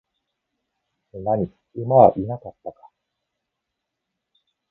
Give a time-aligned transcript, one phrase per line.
[1.13, 2.89] 何、馬はいなかったか?